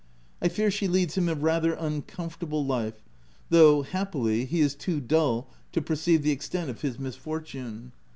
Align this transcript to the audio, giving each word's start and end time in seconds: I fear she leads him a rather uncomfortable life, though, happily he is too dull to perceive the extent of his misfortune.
I 0.41 0.47
fear 0.47 0.71
she 0.71 0.87
leads 0.87 1.15
him 1.15 1.29
a 1.29 1.35
rather 1.35 1.73
uncomfortable 1.75 2.65
life, 2.65 3.03
though, 3.51 3.83
happily 3.83 4.45
he 4.45 4.59
is 4.59 4.73
too 4.73 4.99
dull 4.99 5.47
to 5.73 5.79
perceive 5.79 6.23
the 6.23 6.31
extent 6.31 6.71
of 6.71 6.81
his 6.81 6.97
misfortune. 6.97 7.91